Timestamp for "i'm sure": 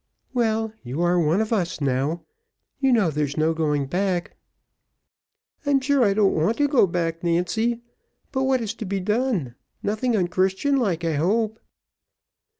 5.63-6.03